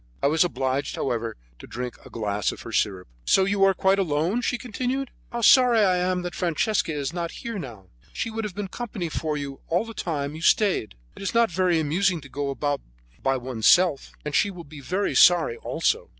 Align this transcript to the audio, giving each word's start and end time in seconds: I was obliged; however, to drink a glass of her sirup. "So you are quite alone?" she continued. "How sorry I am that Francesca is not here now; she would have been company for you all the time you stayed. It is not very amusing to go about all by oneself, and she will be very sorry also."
I 0.23 0.25
was 0.25 0.43
obliged; 0.43 0.95
however, 0.95 1.37
to 1.59 1.67
drink 1.67 1.95
a 2.03 2.09
glass 2.09 2.51
of 2.51 2.61
her 2.61 2.71
sirup. 2.71 3.07
"So 3.23 3.45
you 3.45 3.63
are 3.63 3.75
quite 3.75 3.99
alone?" 3.99 4.41
she 4.41 4.57
continued. 4.57 5.11
"How 5.31 5.41
sorry 5.41 5.81
I 5.81 5.97
am 5.97 6.23
that 6.23 6.33
Francesca 6.33 6.91
is 6.91 7.13
not 7.13 7.29
here 7.43 7.59
now; 7.59 7.85
she 8.11 8.31
would 8.31 8.43
have 8.43 8.55
been 8.55 8.67
company 8.67 9.09
for 9.09 9.37
you 9.37 9.59
all 9.67 9.85
the 9.85 9.93
time 9.93 10.33
you 10.33 10.41
stayed. 10.41 10.95
It 11.15 11.21
is 11.21 11.35
not 11.35 11.51
very 11.51 11.79
amusing 11.79 12.19
to 12.21 12.29
go 12.29 12.49
about 12.49 12.81
all 12.83 13.21
by 13.21 13.37
oneself, 13.37 14.11
and 14.25 14.33
she 14.33 14.49
will 14.49 14.63
be 14.63 14.79
very 14.81 15.13
sorry 15.13 15.57
also." 15.57 16.09